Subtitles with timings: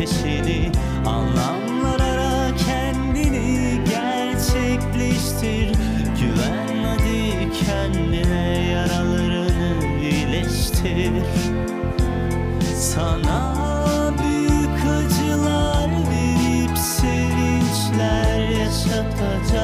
[0.00, 0.72] peşini
[1.06, 5.76] Anlamlar ara kendini gerçekleştir.
[6.20, 11.12] Güven hadi kendine yaralarını iyileştir.
[12.76, 13.54] Sana
[14.18, 19.59] büyük acılar verip sevinçler yaşatacak.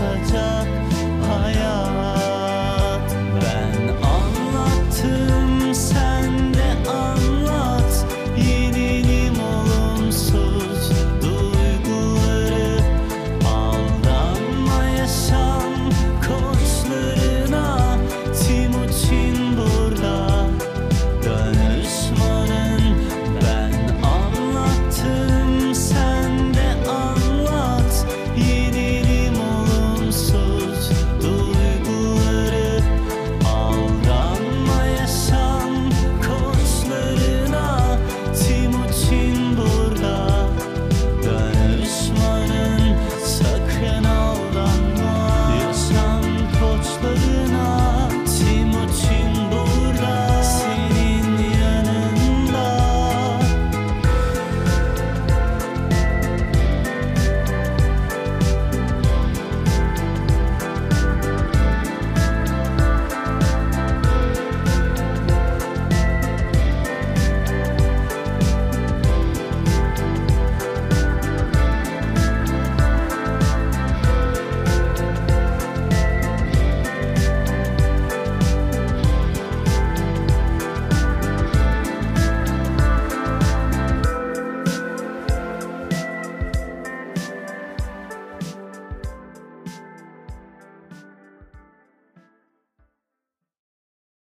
[0.00, 0.39] the